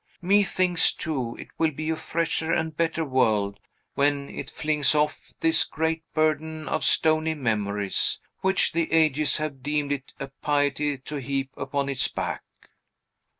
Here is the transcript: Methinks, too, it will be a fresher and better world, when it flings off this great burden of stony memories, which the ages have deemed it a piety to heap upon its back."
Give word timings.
Methinks, 0.19 0.93
too, 0.95 1.35
it 1.37 1.49
will 1.59 1.69
be 1.69 1.91
a 1.91 1.95
fresher 1.95 2.51
and 2.51 2.75
better 2.75 3.05
world, 3.05 3.59
when 3.93 4.29
it 4.29 4.49
flings 4.49 4.95
off 4.95 5.31
this 5.41 5.63
great 5.63 6.01
burden 6.15 6.67
of 6.67 6.83
stony 6.83 7.35
memories, 7.35 8.19
which 8.39 8.71
the 8.71 8.91
ages 8.91 9.37
have 9.37 9.61
deemed 9.61 9.91
it 9.91 10.15
a 10.19 10.29
piety 10.41 10.97
to 10.97 11.17
heap 11.17 11.51
upon 11.55 11.87
its 11.87 12.07
back." 12.07 12.41